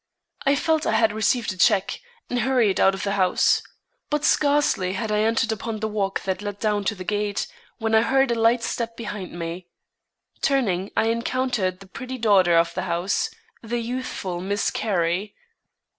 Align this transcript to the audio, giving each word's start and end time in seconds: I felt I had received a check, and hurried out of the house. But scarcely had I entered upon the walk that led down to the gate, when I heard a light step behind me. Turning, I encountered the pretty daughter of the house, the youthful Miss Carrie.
I 0.47 0.55
felt 0.55 0.87
I 0.87 0.93
had 0.93 1.13
received 1.13 1.53
a 1.53 1.57
check, 1.57 2.01
and 2.27 2.39
hurried 2.39 2.79
out 2.79 2.95
of 2.95 3.03
the 3.03 3.11
house. 3.11 3.61
But 4.09 4.25
scarcely 4.25 4.93
had 4.93 5.11
I 5.11 5.19
entered 5.19 5.51
upon 5.51 5.79
the 5.79 5.87
walk 5.87 6.21
that 6.23 6.41
led 6.41 6.57
down 6.57 6.85
to 6.85 6.95
the 6.95 7.03
gate, 7.03 7.45
when 7.77 7.93
I 7.93 8.01
heard 8.01 8.31
a 8.31 8.33
light 8.33 8.63
step 8.63 8.97
behind 8.97 9.37
me. 9.37 9.67
Turning, 10.41 10.89
I 10.97 11.09
encountered 11.09 11.81
the 11.81 11.87
pretty 11.87 12.17
daughter 12.17 12.57
of 12.57 12.73
the 12.73 12.81
house, 12.89 13.29
the 13.61 13.77
youthful 13.77 14.41
Miss 14.41 14.71
Carrie. 14.71 15.35